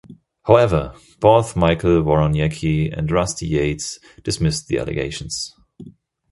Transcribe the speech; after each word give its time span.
However, 0.47 0.95
both 1.19 1.55
Michael 1.55 2.01
Woroniecki 2.01 2.91
and 2.91 3.11
Rusty 3.11 3.45
Yates 3.45 3.99
dismissed 4.23 4.65
the 4.67 4.79
allegations. 4.79 5.55